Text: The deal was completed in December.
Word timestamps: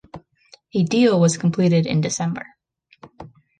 The 0.73 0.81
deal 0.83 1.19
was 1.19 1.37
completed 1.37 1.85
in 1.85 2.01
December. 2.01 2.47